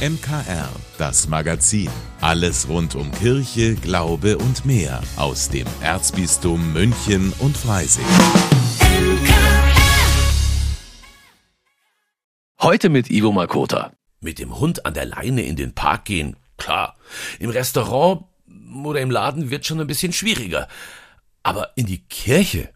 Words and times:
MKR, 0.00 0.70
das 0.96 1.28
Magazin. 1.28 1.90
Alles 2.22 2.66
rund 2.70 2.94
um 2.94 3.12
Kirche, 3.12 3.74
Glaube 3.74 4.38
und 4.38 4.64
mehr 4.64 5.02
aus 5.16 5.50
dem 5.50 5.66
Erzbistum 5.82 6.72
München 6.72 7.34
und 7.38 7.54
Freising. 7.54 8.06
Heute 12.62 12.88
mit 12.88 13.10
Ivo 13.10 13.30
Makota. 13.30 13.92
Mit 14.20 14.38
dem 14.38 14.58
Hund 14.58 14.86
an 14.86 14.94
der 14.94 15.04
Leine 15.04 15.42
in 15.42 15.56
den 15.56 15.74
Park 15.74 16.06
gehen, 16.06 16.36
klar. 16.56 16.96
Im 17.38 17.50
Restaurant 17.50 18.24
oder 18.82 19.02
im 19.02 19.10
Laden 19.10 19.50
wird 19.50 19.66
schon 19.66 19.82
ein 19.82 19.86
bisschen 19.86 20.14
schwieriger. 20.14 20.66
Aber 21.42 21.72
in 21.76 21.84
die 21.84 22.06
Kirche 22.06 22.72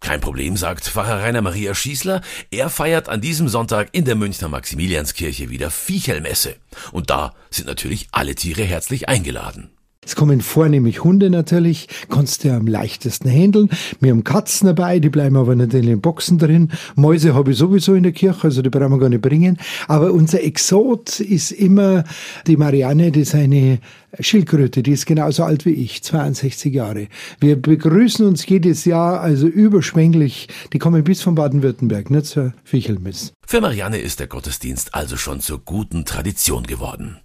kein 0.00 0.20
Problem, 0.20 0.56
sagt 0.56 0.84
Pfarrer 0.84 1.22
Rainer 1.22 1.42
Maria 1.42 1.74
Schießler. 1.74 2.22
Er 2.50 2.70
feiert 2.70 3.08
an 3.08 3.20
diesem 3.20 3.48
Sonntag 3.48 3.88
in 3.92 4.04
der 4.04 4.14
Münchner 4.14 4.48
Maximilianskirche 4.48 5.50
wieder 5.50 5.70
Viechelmesse. 5.70 6.56
Und 6.92 7.10
da 7.10 7.34
sind 7.50 7.66
natürlich 7.66 8.08
alle 8.12 8.34
Tiere 8.34 8.62
herzlich 8.62 9.08
eingeladen. 9.08 9.70
Es 10.08 10.16
kommen 10.16 10.40
vornehmlich 10.40 11.04
Hunde 11.04 11.28
natürlich, 11.28 11.86
kannst 12.08 12.42
du 12.42 12.50
am 12.54 12.66
leichtesten 12.66 13.28
handeln. 13.28 13.68
Wir 14.00 14.10
haben 14.10 14.24
Katzen 14.24 14.64
dabei, 14.64 15.00
die 15.00 15.10
bleiben 15.10 15.36
aber 15.36 15.54
nicht 15.54 15.74
in 15.74 15.84
den 15.84 16.00
Boxen 16.00 16.38
drin. 16.38 16.70
Mäuse 16.96 17.34
habe 17.34 17.50
ich 17.50 17.58
sowieso 17.58 17.92
in 17.92 18.04
der 18.04 18.12
Kirche, 18.12 18.44
also 18.44 18.62
die 18.62 18.70
brauchen 18.70 18.92
wir 18.92 19.00
gar 19.00 19.10
nicht 19.10 19.20
bringen. 19.20 19.58
Aber 19.86 20.14
unser 20.14 20.42
Exot 20.42 21.20
ist 21.20 21.50
immer 21.50 22.04
die 22.46 22.56
Marianne, 22.56 23.12
die 23.12 23.24
seine 23.24 23.80
Schildkröte, 24.18 24.82
die 24.82 24.92
ist 24.92 25.04
genauso 25.04 25.44
alt 25.44 25.66
wie 25.66 25.72
ich, 25.72 26.02
62 26.02 26.72
Jahre. 26.72 27.08
Wir 27.38 27.60
begrüßen 27.60 28.24
uns 28.26 28.46
jedes 28.46 28.86
Jahr 28.86 29.20
also 29.20 29.46
überschwänglich. 29.46 30.48
Die 30.72 30.78
kommen 30.78 31.04
bis 31.04 31.20
von 31.20 31.34
Baden-Württemberg, 31.34 32.10
nicht 32.10 32.24
zur 32.24 32.54
Fichelmiss. 32.64 33.34
Für 33.50 33.62
Marianne 33.62 33.96
ist 33.96 34.20
der 34.20 34.26
Gottesdienst 34.26 34.92
also 34.92 35.16
schon 35.16 35.40
zur 35.40 35.60
guten 35.60 36.04
Tradition 36.04 36.66
geworden. 36.66 37.18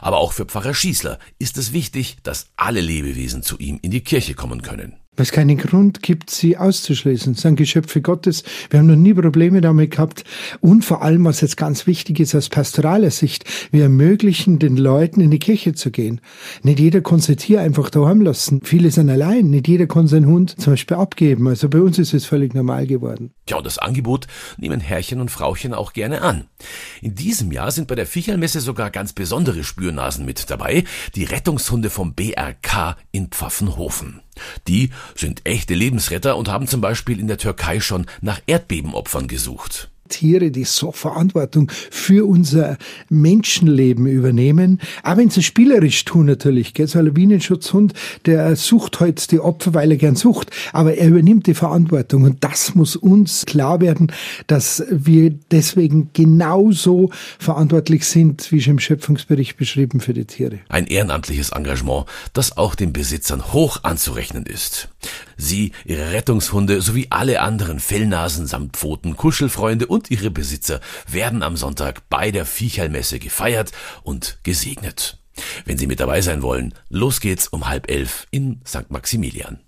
Aber 0.00 0.18
auch 0.18 0.32
für 0.32 0.44
Pfarrer 0.44 0.72
Schießler 0.72 1.18
ist 1.40 1.58
es 1.58 1.72
wichtig, 1.72 2.18
dass 2.22 2.52
alle 2.54 2.80
Lebewesen 2.80 3.42
zu 3.42 3.58
ihm 3.58 3.80
in 3.82 3.90
die 3.90 4.04
Kirche 4.04 4.34
kommen 4.34 4.62
können 4.62 5.00
weil 5.16 5.24
es 5.24 5.32
keinen 5.32 5.56
Grund 5.56 6.02
gibt, 6.02 6.30
sie 6.30 6.56
auszuschließen. 6.56 7.34
Das 7.34 7.42
sind 7.42 7.56
Geschöpfe 7.56 8.00
Gottes. 8.00 8.42
Wir 8.70 8.80
haben 8.80 8.86
noch 8.86 8.96
nie 8.96 9.14
Probleme 9.14 9.60
damit 9.60 9.92
gehabt. 9.92 10.24
Und 10.60 10.84
vor 10.84 11.02
allem, 11.02 11.24
was 11.24 11.40
jetzt 11.40 11.56
ganz 11.56 11.86
wichtig 11.86 12.20
ist 12.20 12.34
aus 12.34 12.48
pastoraler 12.48 13.10
Sicht, 13.10 13.44
wir 13.70 13.84
ermöglichen 13.84 14.58
den 14.58 14.76
Leuten 14.76 15.20
in 15.20 15.30
die 15.30 15.38
Kirche 15.38 15.74
zu 15.74 15.90
gehen. 15.90 16.20
Nicht 16.62 16.80
jeder 16.80 17.00
kann 17.00 17.20
sein 17.20 17.36
Tier 17.36 17.60
einfach 17.60 17.90
daheim 17.90 18.20
lassen. 18.20 18.60
Viele 18.64 18.90
sind 18.90 19.10
allein. 19.10 19.50
Nicht 19.50 19.68
jeder 19.68 19.86
kann 19.86 20.06
seinen 20.06 20.26
Hund 20.26 20.60
zum 20.60 20.72
Beispiel 20.72 20.96
abgeben. 20.96 21.48
Also 21.48 21.68
bei 21.68 21.80
uns 21.80 21.98
ist 21.98 22.14
es 22.14 22.24
völlig 22.24 22.54
normal 22.54 22.86
geworden. 22.86 23.32
Ja, 23.48 23.56
und 23.56 23.66
das 23.66 23.78
Angebot 23.78 24.26
nehmen 24.56 24.80
Herrchen 24.80 25.20
und 25.20 25.30
Frauchen 25.30 25.74
auch 25.74 25.92
gerne 25.92 26.22
an. 26.22 26.44
In 27.02 27.14
diesem 27.14 27.52
Jahr 27.52 27.70
sind 27.70 27.88
bei 27.88 27.94
der 27.94 28.06
Viecherlmesse 28.06 28.60
sogar 28.60 28.90
ganz 28.90 29.12
besondere 29.12 29.64
Spürnasen 29.64 30.24
mit 30.24 30.50
dabei. 30.50 30.84
Die 31.14 31.24
Rettungshunde 31.24 31.90
vom 31.90 32.14
BRK 32.14 32.96
in 33.12 33.28
Pfaffenhofen. 33.28 34.23
Die 34.68 34.90
sind 35.14 35.42
echte 35.44 35.74
Lebensretter 35.74 36.36
und 36.36 36.48
haben 36.48 36.66
zum 36.66 36.80
Beispiel 36.80 37.20
in 37.20 37.28
der 37.28 37.38
Türkei 37.38 37.80
schon 37.80 38.06
nach 38.20 38.40
Erdbebenopfern 38.46 39.28
gesucht. 39.28 39.90
Tiere, 40.08 40.50
die 40.50 40.64
so 40.64 40.92
Verantwortung 40.92 41.70
für 41.90 42.26
unser 42.26 42.76
Menschenleben 43.08 44.06
übernehmen. 44.06 44.80
Aber 45.02 45.20
wenn 45.20 45.30
sie 45.30 45.42
spielerisch 45.42 46.04
tun 46.04 46.26
natürlich, 46.26 46.74
gell? 46.74 46.86
so 46.86 46.98
ein 46.98 47.06
Lawinenschutzhund, 47.06 47.94
der 48.26 48.56
sucht 48.56 49.00
heute 49.00 49.04
halt 49.04 49.30
die 49.30 49.40
Opfer, 49.40 49.74
weil 49.74 49.90
er 49.90 49.96
gern 49.96 50.16
sucht, 50.16 50.50
aber 50.72 50.94
er 50.96 51.08
übernimmt 51.08 51.46
die 51.46 51.54
Verantwortung 51.54 52.24
und 52.24 52.42
das 52.44 52.74
muss 52.74 52.96
uns 52.96 53.46
klar 53.46 53.80
werden, 53.80 54.12
dass 54.46 54.84
wir 54.90 55.30
deswegen 55.50 56.10
genauso 56.12 57.10
verantwortlich 57.38 58.06
sind, 58.06 58.50
wie 58.52 58.60
schon 58.60 58.72
im 58.72 58.78
Schöpfungsbericht 58.78 59.56
beschrieben, 59.56 60.00
für 60.00 60.14
die 60.14 60.24
Tiere. 60.24 60.58
Ein 60.68 60.86
ehrenamtliches 60.86 61.50
Engagement, 61.50 62.06
das 62.32 62.56
auch 62.56 62.74
den 62.74 62.92
Besitzern 62.92 63.52
hoch 63.52 63.80
anzurechnen 63.82 64.46
ist. 64.46 64.88
Sie, 65.36 65.72
ihre 65.84 66.12
Rettungshunde 66.12 66.80
sowie 66.80 67.08
alle 67.10 67.40
anderen 67.40 67.80
Fellnasen 67.80 68.46
samt 68.46 68.76
Pfoten, 68.76 69.16
Kuschelfreunde 69.16 69.86
und 69.94 70.10
ihre 70.10 70.30
Besitzer 70.30 70.80
werden 71.06 71.44
am 71.44 71.56
Sonntag 71.56 72.08
bei 72.10 72.32
der 72.32 72.46
Viechelmesse 72.46 73.20
gefeiert 73.20 73.70
und 74.02 74.38
gesegnet. 74.42 75.18
Wenn 75.64 75.78
Sie 75.78 75.86
mit 75.86 76.00
dabei 76.00 76.20
sein 76.20 76.42
wollen, 76.42 76.74
los 76.88 77.20
geht's 77.20 77.46
um 77.46 77.68
halb 77.68 77.88
elf 77.88 78.26
in 78.32 78.60
St. 78.66 78.90
Maximilian. 78.90 79.60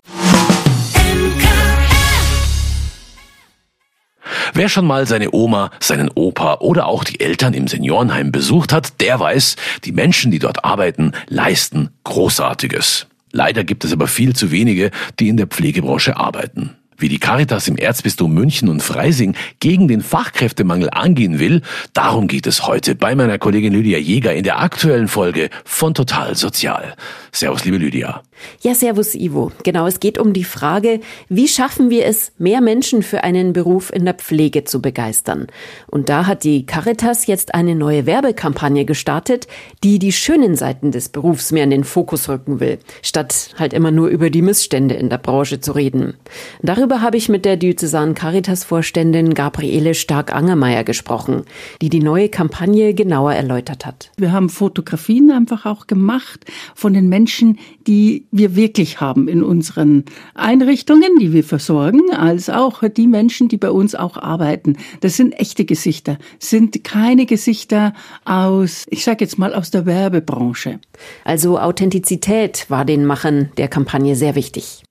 Wer 4.52 4.68
schon 4.68 4.86
mal 4.86 5.06
seine 5.06 5.32
Oma, 5.32 5.70
seinen 5.78 6.10
Opa 6.12 6.54
oder 6.54 6.86
auch 6.86 7.04
die 7.04 7.20
Eltern 7.20 7.54
im 7.54 7.68
Seniorenheim 7.68 8.32
besucht 8.32 8.72
hat, 8.72 9.00
der 9.00 9.20
weiß, 9.20 9.54
die 9.84 9.92
Menschen, 9.92 10.32
die 10.32 10.40
dort 10.40 10.64
arbeiten, 10.64 11.12
leisten 11.28 11.90
Großartiges. 12.02 13.06
Leider 13.30 13.62
gibt 13.62 13.84
es 13.84 13.92
aber 13.92 14.08
viel 14.08 14.34
zu 14.34 14.50
wenige, 14.50 14.90
die 15.20 15.28
in 15.28 15.36
der 15.36 15.46
Pflegebranche 15.46 16.16
arbeiten. 16.16 16.76
Wie 16.98 17.10
die 17.10 17.18
Caritas 17.18 17.68
im 17.68 17.76
Erzbistum 17.76 18.32
München 18.32 18.70
und 18.70 18.82
Freising 18.82 19.34
gegen 19.60 19.86
den 19.86 20.00
Fachkräftemangel 20.00 20.88
angehen 20.90 21.38
will, 21.38 21.60
darum 21.92 22.26
geht 22.26 22.46
es 22.46 22.66
heute 22.66 22.94
bei 22.94 23.14
meiner 23.14 23.38
Kollegin 23.38 23.74
Lydia 23.74 23.98
Jäger 23.98 24.32
in 24.32 24.44
der 24.44 24.60
aktuellen 24.60 25.08
Folge 25.08 25.50
von 25.66 25.92
Total 25.92 26.34
Sozial. 26.34 26.94
Servus, 27.32 27.66
liebe 27.66 27.76
Lydia. 27.76 28.22
Ja, 28.62 28.74
servus, 28.74 29.14
Ivo. 29.14 29.52
Genau, 29.62 29.86
es 29.86 30.00
geht 30.00 30.18
um 30.18 30.32
die 30.32 30.44
Frage, 30.44 31.00
wie 31.28 31.48
schaffen 31.48 31.90
wir 31.90 32.06
es, 32.06 32.32
mehr 32.38 32.60
Menschen 32.60 33.02
für 33.02 33.24
einen 33.24 33.52
Beruf 33.52 33.92
in 33.92 34.04
der 34.04 34.14
Pflege 34.14 34.64
zu 34.64 34.80
begeistern? 34.80 35.46
Und 35.86 36.08
da 36.08 36.26
hat 36.26 36.44
die 36.44 36.64
Caritas 36.64 37.26
jetzt 37.26 37.54
eine 37.54 37.74
neue 37.74 38.06
Werbekampagne 38.06 38.86
gestartet, 38.86 39.46
die 39.84 39.98
die 39.98 40.12
schönen 40.12 40.56
Seiten 40.56 40.92
des 40.92 41.10
Berufs 41.10 41.52
mehr 41.52 41.64
in 41.64 41.70
den 41.70 41.84
Fokus 41.84 42.28
rücken 42.28 42.60
will, 42.60 42.78
statt 43.02 43.50
halt 43.58 43.72
immer 43.74 43.90
nur 43.90 44.08
über 44.08 44.30
die 44.30 44.42
Missstände 44.42 44.94
in 44.94 45.10
der 45.10 45.18
Branche 45.18 45.60
zu 45.60 45.72
reden. 45.72 46.14
Darüber 46.62 46.85
Darüber 46.86 47.02
habe 47.02 47.16
ich 47.16 47.28
mit 47.28 47.44
der 47.44 47.56
Diözesan 47.56 48.14
Caritas-Vorständin 48.14 49.34
Gabriele 49.34 49.92
Stark-Angermeier 49.92 50.84
gesprochen, 50.84 51.42
die 51.82 51.88
die 51.88 51.98
neue 51.98 52.28
Kampagne 52.28 52.94
genauer 52.94 53.32
erläutert 53.32 53.84
hat. 53.84 54.12
Wir 54.18 54.30
haben 54.30 54.48
Fotografien 54.48 55.32
einfach 55.32 55.66
auch 55.66 55.88
gemacht 55.88 56.44
von 56.76 56.94
den 56.94 57.08
Menschen, 57.08 57.58
die 57.88 58.28
wir 58.30 58.54
wirklich 58.54 59.00
haben 59.00 59.26
in 59.26 59.42
unseren 59.42 60.04
Einrichtungen, 60.36 61.18
die 61.18 61.32
wir 61.32 61.42
versorgen, 61.42 62.12
als 62.12 62.48
auch 62.48 62.84
die 62.88 63.08
Menschen, 63.08 63.48
die 63.48 63.56
bei 63.56 63.72
uns 63.72 63.96
auch 63.96 64.16
arbeiten. 64.16 64.76
Das 65.00 65.16
sind 65.16 65.32
echte 65.32 65.64
Gesichter, 65.64 66.18
sind 66.38 66.84
keine 66.84 67.26
Gesichter 67.26 67.94
aus, 68.24 68.84
ich 68.90 69.02
sage 69.02 69.24
jetzt 69.24 69.40
mal, 69.40 69.54
aus 69.54 69.72
der 69.72 69.86
Werbebranche. 69.86 70.78
Also 71.24 71.58
Authentizität 71.58 72.66
war 72.68 72.84
den 72.84 73.06
Machern 73.06 73.50
der 73.56 73.66
Kampagne 73.66 74.14
sehr 74.14 74.36
wichtig. 74.36 74.84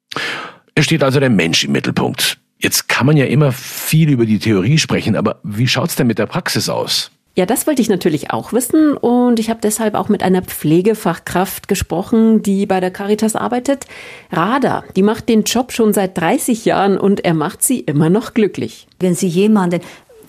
Es 0.77 0.83
steht 0.83 1.03
also 1.03 1.21
der 1.21 1.29
Mensch 1.29 1.63
im 1.63 1.71
Mittelpunkt. 1.71 2.37
Jetzt 2.59 2.89
kann 2.89 3.05
man 3.05 3.15
ja 3.15 3.25
immer 3.25 3.53
viel 3.53 4.09
über 4.09 4.25
die 4.25 4.39
Theorie 4.39 4.77
sprechen, 4.77 5.15
aber 5.15 5.39
wie 5.43 5.67
schaut's 5.67 5.95
denn 5.95 6.07
mit 6.07 6.19
der 6.19 6.25
Praxis 6.25 6.67
aus? 6.67 7.11
Ja, 7.37 7.45
das 7.45 7.67
wollte 7.67 7.81
ich 7.81 7.89
natürlich 7.89 8.31
auch 8.31 8.53
wissen 8.53 8.95
und 8.95 9.39
ich 9.39 9.49
habe 9.49 9.59
deshalb 9.61 9.93
auch 9.95 10.07
mit 10.07 10.23
einer 10.23 10.41
Pflegefachkraft 10.41 11.67
gesprochen, 11.67 12.41
die 12.41 12.65
bei 12.65 12.79
der 12.79 12.91
Caritas 12.91 13.35
arbeitet. 13.35 13.85
Rada, 14.31 14.85
die 14.95 15.01
macht 15.01 15.27
den 15.27 15.43
Job 15.43 15.73
schon 15.73 15.93
seit 15.93 16.17
30 16.17 16.63
Jahren 16.63 16.97
und 16.97 17.25
er 17.25 17.33
macht 17.33 17.61
sie 17.61 17.81
immer 17.81 18.09
noch 18.09 18.33
glücklich. 18.33 18.87
Wenn 19.01 19.15
Sie 19.15 19.27
jemanden 19.27 19.81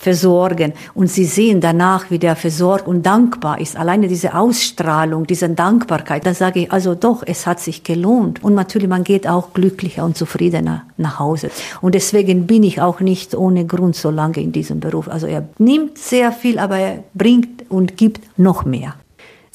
versorgen 0.07 0.73
und 0.95 1.09
sie 1.11 1.25
sehen 1.25 1.61
danach, 1.61 2.13
wie 2.13 2.21
der 2.21 2.37
versorgt 2.37 2.87
und 2.87 3.05
dankbar 3.05 3.61
ist. 3.61 3.77
Alleine 3.77 4.07
diese 4.07 4.37
Ausstrahlung, 4.37 5.27
diese 5.27 5.49
Dankbarkeit, 5.49 6.25
da 6.25 6.33
sage 6.33 6.61
ich 6.61 6.71
also 6.71 6.95
doch, 6.95 7.25
es 7.27 7.45
hat 7.45 7.59
sich 7.59 7.83
gelohnt. 7.83 8.45
Und 8.45 8.55
natürlich, 8.55 8.89
man 8.89 9.03
geht 9.03 9.27
auch 9.27 9.53
glücklicher 9.53 10.05
und 10.05 10.17
zufriedener 10.17 10.85
nach 10.97 11.19
Hause. 11.19 11.51
Und 11.81 11.97
deswegen 11.97 12.47
bin 12.47 12.63
ich 12.63 12.81
auch 12.81 13.01
nicht 13.01 13.35
ohne 13.35 13.67
Grund 13.67 13.97
so 13.97 14.11
lange 14.11 14.41
in 14.41 14.53
diesem 14.53 14.79
Beruf. 14.79 15.09
Also 15.09 15.27
er 15.27 15.49
nimmt 15.59 15.99
sehr 15.99 16.31
viel, 16.31 16.61
aber 16.61 16.79
er 16.79 17.03
bringt 17.15 17.69
und 17.69 17.97
gibt 17.97 18.39
noch 18.39 18.65
mehr. 18.65 18.95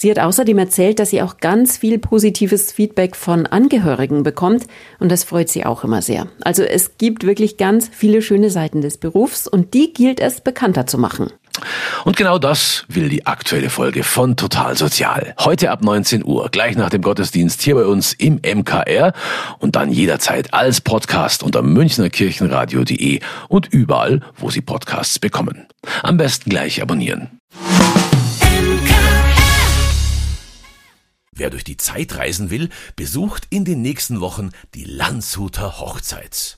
Sie 0.01 0.09
hat 0.09 0.18
außerdem 0.18 0.57
erzählt, 0.57 0.98
dass 0.98 1.12
sie 1.12 1.21
auch 1.21 1.38
ganz 1.38 1.77
viel 1.77 2.00
positives 2.00 2.71
Feedback 2.71 3.15
von 3.15 3.45
Angehörigen 3.45 4.24
bekommt 4.24 4.65
und 4.98 5.12
das 5.12 5.24
freut 5.24 5.48
sie 5.48 5.63
auch 5.63 5.83
immer 5.83 6.01
sehr. 6.01 6.25
Also 6.42 6.63
es 6.63 6.98
gibt 6.98 7.24
wirklich 7.24 7.57
ganz 7.57 7.88
viele 7.94 8.24
schöne 8.24 8.50
Seiten 8.50 8.81
des 8.81 8.98
Berufs 8.98 9.48
und 9.48 9.75
die 9.75 9.94
gilt 9.94 10.19
es 10.19 10.42
bekannter 10.42 10.88
zu 10.88 10.98
machen. 10.98 11.31
Und 12.03 12.18
genau 12.18 12.39
das 12.39 12.86
will 12.88 13.09
die 13.09 13.27
aktuelle 13.27 13.69
Folge 13.69 14.03
von 14.03 14.36
Total 14.38 14.75
Sozial. 14.75 15.36
Heute 15.38 15.69
ab 15.69 15.83
19 15.83 16.25
Uhr, 16.25 16.50
gleich 16.50 16.75
nach 16.75 16.89
dem 16.89 17.03
Gottesdienst 17.03 17.62
hier 17.62 17.75
bei 17.75 17.86
uns 17.86 18.13
im 18.13 18.42
MKR 18.44 19.13
und 19.59 19.75
dann 19.75 19.92
jederzeit 19.92 20.51
als 20.51 20.81
Podcast 20.81 21.44
unter 21.44 21.62
münchnerkirchenradio.de 21.62 23.19
und 23.50 23.68
überall, 23.68 24.21
wo 24.36 24.50
Sie 24.50 24.62
Podcasts 24.62 25.19
bekommen. 25.19 25.68
Am 26.01 26.18
besten 26.18 26.50
gleich 26.50 26.81
abonnieren. 26.81 27.41
Wer 31.33 31.50
durch 31.50 31.63
die 31.63 31.78
Zeit 31.78 32.18
reisen 32.18 32.50
will, 32.50 32.69
besucht 32.95 33.48
in 33.50 33.63
den 33.63 33.81
nächsten 33.81 34.19
Wochen 34.19 34.50
die 34.75 34.83
Landshuter 34.83 35.80
Hochzeit. 35.80 36.57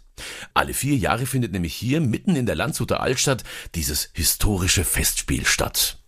Alle 0.53 0.73
vier 0.73 0.97
Jahre 0.97 1.25
findet 1.25 1.51
nämlich 1.51 1.75
hier 1.75 2.01
mitten 2.01 2.35
in 2.35 2.45
der 2.45 2.55
Landshuter 2.55 2.99
Altstadt 2.99 3.43
dieses 3.75 4.09
historische 4.13 4.83
Festspiel 4.83 5.45
statt. 5.45 5.99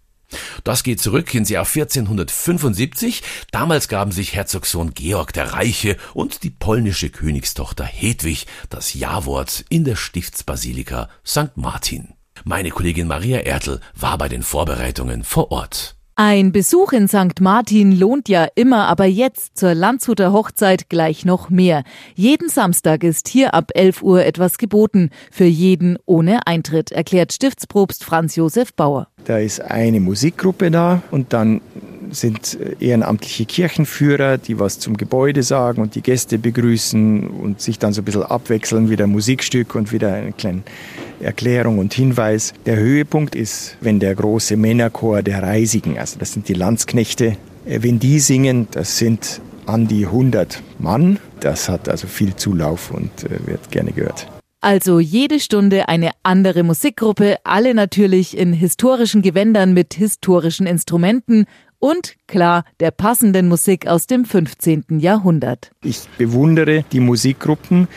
Das 0.63 0.83
geht 0.83 0.99
zurück 0.99 1.33
ins 1.35 1.49
Jahr 1.49 1.65
1475. 1.65 3.21
Damals 3.51 3.87
gaben 3.87 4.11
sich 4.11 4.33
Herzogsohn 4.33 4.93
Georg 4.95 5.31
der 5.33 5.53
Reiche 5.53 5.97
und 6.13 6.43
die 6.43 6.49
polnische 6.49 7.09
Königstochter 7.09 7.85
Hedwig 7.85 8.47
das 8.69 8.95
Ja-Wort 8.95 9.63
in 9.69 9.83
der 9.83 9.95
Stiftsbasilika 9.95 11.09
St. 11.25 11.55
Martin. 11.55 12.15
Meine 12.43 12.71
Kollegin 12.71 13.07
Maria 13.07 13.39
Ertl 13.39 13.79
war 13.93 14.17
bei 14.17 14.27
den 14.27 14.43
Vorbereitungen 14.43 15.23
vor 15.23 15.51
Ort. 15.51 15.95
Ein 16.17 16.53
Besuch 16.53 16.93
in 16.93 17.09
St. 17.09 17.41
Martin 17.41 17.91
lohnt 17.91 18.29
ja 18.29 18.47
immer, 18.55 18.87
aber 18.87 19.03
jetzt 19.03 19.57
zur 19.57 19.73
Landshuter 19.73 20.31
Hochzeit 20.31 20.87
gleich 20.87 21.25
noch 21.25 21.49
mehr. 21.49 21.83
Jeden 22.13 22.47
Samstag 22.47 23.03
ist 23.03 23.27
hier 23.27 23.53
ab 23.53 23.71
11 23.73 24.01
Uhr 24.01 24.23
etwas 24.23 24.57
geboten, 24.57 25.09
für 25.29 25.43
jeden 25.43 25.97
ohne 26.05 26.47
Eintritt, 26.47 26.93
erklärt 26.93 27.33
Stiftspropst 27.33 28.05
Franz 28.05 28.37
Josef 28.37 28.73
Bauer. 28.73 29.09
Da 29.25 29.39
ist 29.39 29.59
eine 29.59 29.99
Musikgruppe 29.99 30.71
da 30.71 31.01
und 31.11 31.33
dann 31.33 31.59
sind 32.15 32.57
ehrenamtliche 32.79 33.45
Kirchenführer, 33.45 34.37
die 34.37 34.59
was 34.59 34.79
zum 34.79 34.97
Gebäude 34.97 35.43
sagen 35.43 35.81
und 35.81 35.95
die 35.95 36.01
Gäste 36.01 36.39
begrüßen 36.39 37.27
und 37.27 37.61
sich 37.61 37.77
dann 37.77 37.93
so 37.93 38.01
ein 38.01 38.05
bisschen 38.05 38.23
abwechseln, 38.23 38.89
wieder 38.89 39.07
Musikstück 39.07 39.75
und 39.75 39.91
wieder 39.91 40.13
einen 40.13 40.35
kleinen 40.35 40.63
Erklärung 41.19 41.79
und 41.79 41.93
Hinweis. 41.93 42.53
Der 42.65 42.77
Höhepunkt 42.77 43.35
ist, 43.35 43.77
wenn 43.81 43.99
der 43.99 44.15
große 44.15 44.57
Männerchor 44.57 45.21
der 45.21 45.43
Reisigen, 45.43 45.97
also 45.99 46.19
das 46.19 46.33
sind 46.33 46.47
die 46.47 46.53
Landsknechte, 46.53 47.37
äh, 47.65 47.79
wenn 47.81 47.99
die 47.99 48.19
singen, 48.19 48.67
das 48.71 48.97
sind 48.97 49.41
an 49.65 49.87
die 49.87 50.05
100 50.05 50.61
Mann. 50.79 51.19
Das 51.39 51.69
hat 51.69 51.89
also 51.89 52.07
viel 52.07 52.35
Zulauf 52.35 52.91
und 52.91 53.11
äh, 53.23 53.47
wird 53.47 53.71
gerne 53.71 53.91
gehört. 53.91 54.27
Also 54.61 54.99
jede 54.99 55.39
Stunde 55.39 55.89
eine 55.89 56.09
andere 56.23 56.63
Musikgruppe, 56.63 57.37
alle 57.43 57.75
natürlich 57.75 58.35
in 58.35 58.51
historischen 58.51 59.21
Gewändern 59.21 59.73
mit 59.73 59.93
historischen 59.93 60.65
Instrumenten 60.65 61.45
und 61.85 62.15
klar 62.25 62.63
der 62.79 62.89
passenden 62.89 63.47
Musik 63.47 63.85
aus 63.85 64.07
dem 64.07 64.25
15. 64.25 64.85
Jahrhundert. 64.97 65.69
Ich 65.83 66.09
bewundere 66.17 66.83
die 66.91 66.99
Musikgruppen, 66.99 67.87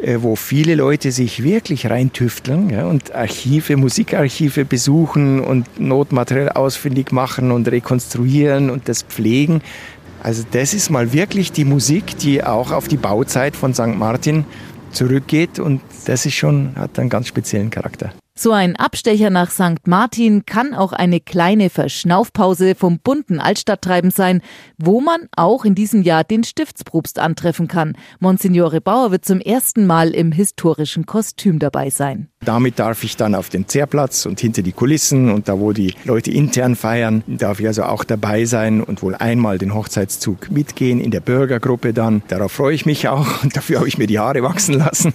äh, 0.00 0.18
wo 0.20 0.36
viele 0.36 0.74
Leute 0.74 1.12
sich 1.12 1.42
wirklich 1.42 1.88
reintüfteln 1.88 2.68
ja, 2.68 2.84
und 2.84 3.14
Archive, 3.14 3.78
Musikarchive 3.78 4.66
besuchen 4.66 5.40
und 5.40 5.80
Notmaterial 5.80 6.50
ausfindig 6.50 7.10
machen 7.10 7.50
und 7.50 7.66
rekonstruieren 7.68 8.68
und 8.68 8.86
das 8.86 9.02
pflegen. 9.02 9.62
Also 10.22 10.44
das 10.50 10.74
ist 10.74 10.90
mal 10.90 11.14
wirklich 11.14 11.50
die 11.50 11.64
Musik, 11.64 12.18
die 12.18 12.44
auch 12.44 12.70
auf 12.70 12.86
die 12.86 12.98
Bauzeit 12.98 13.56
von 13.56 13.72
St. 13.72 13.96
Martin 13.96 14.44
zurückgeht 14.92 15.58
und 15.58 15.80
das 16.04 16.26
ist 16.26 16.34
schon, 16.34 16.74
hat 16.76 16.98
einen 16.98 17.08
ganz 17.08 17.28
speziellen 17.28 17.70
Charakter. 17.70 18.12
So 18.40 18.52
ein 18.52 18.76
Abstecher 18.76 19.30
nach 19.30 19.50
St. 19.50 19.88
Martin 19.88 20.46
kann 20.46 20.72
auch 20.72 20.92
eine 20.92 21.18
kleine 21.18 21.70
Verschnaufpause 21.70 22.76
vom 22.76 23.00
bunten 23.00 23.40
Altstadttreiben 23.40 24.12
sein, 24.12 24.42
wo 24.76 25.00
man 25.00 25.22
auch 25.34 25.64
in 25.64 25.74
diesem 25.74 26.02
Jahr 26.02 26.22
den 26.22 26.44
Stiftspropst 26.44 27.18
antreffen 27.18 27.66
kann. 27.66 27.96
Monsignore 28.20 28.80
Bauer 28.80 29.10
wird 29.10 29.24
zum 29.24 29.40
ersten 29.40 29.86
Mal 29.86 30.10
im 30.10 30.30
historischen 30.30 31.04
Kostüm 31.04 31.58
dabei 31.58 31.90
sein. 31.90 32.28
Damit 32.44 32.78
darf 32.78 33.02
ich 33.02 33.16
dann 33.16 33.34
auf 33.34 33.48
den 33.48 33.66
Zehrplatz 33.66 34.24
und 34.24 34.38
hinter 34.38 34.62
die 34.62 34.70
Kulissen 34.70 35.32
und 35.32 35.48
da, 35.48 35.58
wo 35.58 35.72
die 35.72 35.94
Leute 36.04 36.30
intern 36.30 36.76
feiern, 36.76 37.24
darf 37.26 37.58
ich 37.58 37.66
also 37.66 37.82
auch 37.82 38.04
dabei 38.04 38.44
sein 38.44 38.80
und 38.80 39.02
wohl 39.02 39.16
einmal 39.16 39.58
den 39.58 39.74
Hochzeitszug 39.74 40.48
mitgehen 40.52 41.00
in 41.00 41.10
der 41.10 41.18
Bürgergruppe 41.18 41.92
dann. 41.92 42.22
Darauf 42.28 42.52
freue 42.52 42.76
ich 42.76 42.86
mich 42.86 43.08
auch 43.08 43.42
und 43.42 43.56
dafür 43.56 43.78
habe 43.78 43.88
ich 43.88 43.98
mir 43.98 44.06
die 44.06 44.20
Haare 44.20 44.44
wachsen 44.44 44.74
lassen, 44.74 45.12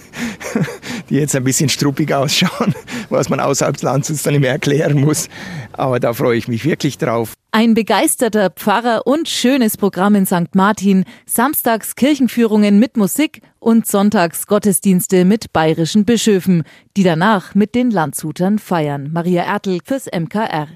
die 1.08 1.14
jetzt 1.14 1.34
ein 1.34 1.44
bisschen 1.44 1.70
struppig 1.70 2.12
ausschauen 2.12 2.74
was 3.14 3.28
man 3.28 3.40
außerhalb 3.40 3.74
des 3.74 3.82
Landes 3.82 4.22
dann 4.22 4.34
immer 4.34 4.48
erklären 4.48 5.00
muss. 5.00 5.28
Aber 5.72 6.00
da 6.00 6.12
freue 6.12 6.36
ich 6.36 6.48
mich 6.48 6.64
wirklich 6.64 6.98
drauf. 6.98 7.32
Ein 7.52 7.74
begeisterter 7.74 8.50
Pfarrer 8.50 9.06
und 9.06 9.28
schönes 9.28 9.76
Programm 9.76 10.16
in 10.16 10.26
St. 10.26 10.54
Martin, 10.54 11.04
samstags 11.24 11.94
Kirchenführungen 11.94 12.80
mit 12.80 12.96
Musik 12.96 13.42
und 13.60 13.86
sonntags 13.86 14.46
Gottesdienste 14.48 15.24
mit 15.24 15.52
bayerischen 15.52 16.04
Bischöfen, 16.04 16.64
die 16.96 17.04
danach 17.04 17.54
mit 17.54 17.76
den 17.76 17.92
Landshutern 17.92 18.58
feiern. 18.58 19.10
Maria 19.12 19.44
Ertl 19.44 19.78
fürs 19.84 20.06
MKR. 20.06 20.66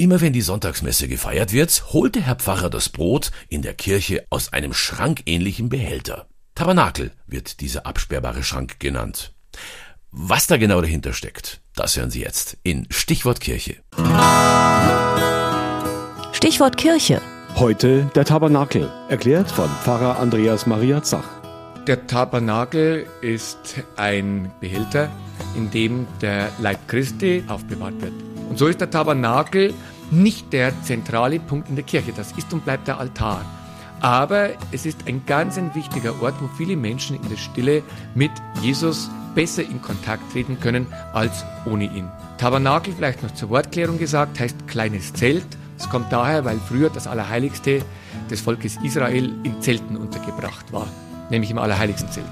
Immer 0.00 0.22
wenn 0.22 0.32
die 0.32 0.40
Sonntagsmesse 0.40 1.08
gefeiert 1.08 1.52
wird, 1.52 1.92
holte 1.92 2.22
Herr 2.22 2.36
Pfarrer 2.36 2.70
das 2.70 2.88
Brot 2.88 3.30
in 3.50 3.60
der 3.60 3.74
Kirche 3.74 4.24
aus 4.30 4.50
einem 4.54 4.72
schrankähnlichen 4.72 5.68
Behälter. 5.68 6.29
Tabernakel 6.60 7.12
wird 7.26 7.62
dieser 7.62 7.86
absperrbare 7.86 8.42
Schrank 8.42 8.80
genannt. 8.80 9.32
Was 10.10 10.46
da 10.46 10.58
genau 10.58 10.82
dahinter 10.82 11.14
steckt, 11.14 11.62
das 11.74 11.96
hören 11.96 12.10
Sie 12.10 12.20
jetzt 12.20 12.58
in 12.62 12.86
Stichwort 12.90 13.40
Kirche. 13.40 13.76
Stichwort 16.32 16.76
Kirche. 16.76 17.22
Heute 17.54 18.10
der 18.14 18.26
Tabernakel, 18.26 18.90
erklärt 19.08 19.50
von 19.50 19.70
Pfarrer 19.82 20.18
Andreas 20.18 20.66
Maria 20.66 21.02
Zach. 21.02 21.24
Der 21.86 22.06
Tabernakel 22.06 23.06
ist 23.22 23.76
ein 23.96 24.52
Behälter, 24.60 25.08
in 25.56 25.70
dem 25.70 26.06
der 26.20 26.52
Leib 26.58 26.86
Christi 26.88 27.42
aufbewahrt 27.48 28.02
wird. 28.02 28.12
Und 28.50 28.58
so 28.58 28.66
ist 28.66 28.82
der 28.82 28.90
Tabernakel 28.90 29.72
nicht 30.10 30.52
der 30.52 30.74
zentrale 30.82 31.40
Punkt 31.40 31.70
in 31.70 31.76
der 31.76 31.86
Kirche. 31.86 32.12
Das 32.14 32.32
ist 32.32 32.52
und 32.52 32.66
bleibt 32.66 32.86
der 32.86 32.98
Altar. 33.00 33.46
Aber 34.00 34.50
es 34.72 34.86
ist 34.86 35.06
ein 35.06 35.22
ganz 35.26 35.58
ein 35.58 35.74
wichtiger 35.74 36.22
Ort, 36.22 36.34
wo 36.40 36.48
viele 36.56 36.76
Menschen 36.76 37.16
in 37.16 37.28
der 37.28 37.36
Stille 37.36 37.82
mit 38.14 38.30
Jesus 38.62 39.10
besser 39.34 39.62
in 39.62 39.80
Kontakt 39.82 40.32
treten 40.32 40.58
können 40.58 40.86
als 41.12 41.44
ohne 41.66 41.84
ihn. 41.84 42.08
Tabernakel, 42.38 42.94
vielleicht 42.94 43.22
noch 43.22 43.34
zur 43.34 43.50
Wortklärung 43.50 43.98
gesagt, 43.98 44.40
heißt 44.40 44.66
kleines 44.66 45.12
Zelt. 45.12 45.46
Es 45.78 45.88
kommt 45.88 46.12
daher, 46.12 46.44
weil 46.44 46.58
früher 46.58 46.90
das 46.90 47.06
Allerheiligste 47.06 47.82
des 48.30 48.40
Volkes 48.40 48.78
Israel 48.82 49.32
in 49.44 49.60
Zelten 49.60 49.96
untergebracht 49.96 50.72
war, 50.72 50.86
nämlich 51.30 51.50
im 51.50 51.58
Allerheiligsten 51.58 52.10
Zelt. 52.10 52.26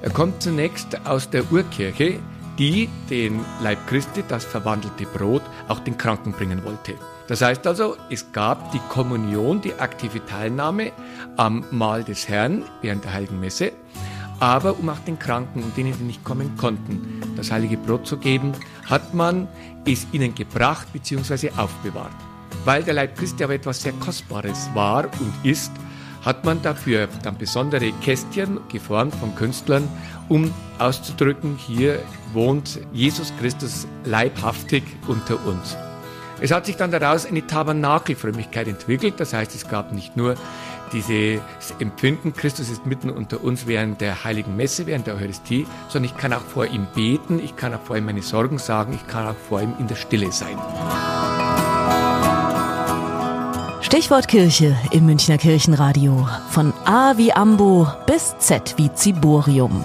Er 0.00 0.10
kommt 0.10 0.42
zunächst 0.42 1.06
aus 1.06 1.30
der 1.30 1.50
Urkirche, 1.52 2.18
die 2.58 2.88
den 3.08 3.40
Leib 3.62 3.86
Christi, 3.86 4.22
das 4.26 4.44
verwandelte 4.44 5.06
Brot, 5.06 5.42
auch 5.68 5.80
den 5.80 5.96
Kranken 5.96 6.32
bringen 6.32 6.64
wollte. 6.64 6.94
Das 7.32 7.40
heißt 7.40 7.66
also, 7.66 7.96
es 8.10 8.30
gab 8.32 8.72
die 8.72 8.80
Kommunion, 8.90 9.62
die 9.62 9.72
aktive 9.76 10.22
Teilnahme 10.26 10.92
am 11.38 11.64
Mahl 11.70 12.04
des 12.04 12.28
Herrn 12.28 12.62
während 12.82 13.04
der 13.04 13.14
Heiligen 13.14 13.40
Messe, 13.40 13.72
aber 14.38 14.78
um 14.78 14.90
auch 14.90 14.98
den 14.98 15.18
Kranken 15.18 15.62
und 15.62 15.74
denen, 15.74 15.96
die 15.96 16.04
nicht 16.04 16.22
kommen 16.24 16.54
konnten, 16.58 17.22
das 17.34 17.50
heilige 17.50 17.78
Brot 17.78 18.06
zu 18.06 18.18
geben, 18.18 18.52
hat 18.84 19.14
man 19.14 19.48
es 19.86 20.06
ihnen 20.12 20.34
gebracht 20.34 20.92
bzw. 20.92 21.52
aufbewahrt. 21.56 22.12
Weil 22.66 22.82
der 22.82 22.92
Leib 22.92 23.16
Christi 23.16 23.42
aber 23.44 23.54
etwas 23.54 23.80
sehr 23.80 23.94
Kostbares 23.94 24.68
war 24.74 25.04
und 25.04 25.32
ist, 25.42 25.72
hat 26.20 26.44
man 26.44 26.60
dafür 26.60 27.08
dann 27.22 27.38
besondere 27.38 27.92
Kästchen 28.02 28.60
geformt 28.68 29.14
von 29.14 29.34
Künstlern, 29.36 29.88
um 30.28 30.52
auszudrücken, 30.78 31.56
hier 31.56 31.98
wohnt 32.34 32.78
Jesus 32.92 33.32
Christus 33.40 33.86
leibhaftig 34.04 34.82
unter 35.08 35.42
uns. 35.46 35.78
Es 36.42 36.50
hat 36.50 36.66
sich 36.66 36.76
dann 36.76 36.90
daraus 36.90 37.24
eine 37.24 37.46
Tabernakelfrömmigkeit 37.46 38.66
entwickelt. 38.66 39.14
Das 39.18 39.32
heißt, 39.32 39.54
es 39.54 39.68
gab 39.68 39.92
nicht 39.92 40.16
nur 40.16 40.34
dieses 40.92 41.40
Empfinden, 41.78 42.34
Christus 42.34 42.68
ist 42.68 42.84
mitten 42.84 43.10
unter 43.10 43.44
uns 43.44 43.68
während 43.68 44.00
der 44.00 44.24
heiligen 44.24 44.56
Messe, 44.56 44.86
während 44.86 45.06
der 45.06 45.14
Eucharistie, 45.14 45.68
sondern 45.88 46.10
ich 46.10 46.16
kann 46.20 46.32
auch 46.32 46.42
vor 46.42 46.66
ihm 46.66 46.88
beten, 46.96 47.38
ich 47.42 47.54
kann 47.54 47.72
auch 47.72 47.80
vor 47.80 47.96
ihm 47.96 48.06
meine 48.06 48.22
Sorgen 48.22 48.58
sagen, 48.58 48.92
ich 48.92 49.06
kann 49.06 49.28
auch 49.28 49.36
vor 49.48 49.62
ihm 49.62 49.74
in 49.78 49.86
der 49.86 49.94
Stille 49.94 50.32
sein. 50.32 50.58
Stichwort 53.80 54.26
Kirche 54.26 54.76
im 54.90 55.06
Münchner 55.06 55.38
Kirchenradio. 55.38 56.28
Von 56.50 56.72
A 56.84 57.16
wie 57.16 57.32
Ambo 57.32 57.86
bis 58.06 58.36
Z 58.38 58.74
wie 58.78 58.92
Ziborium. 58.92 59.84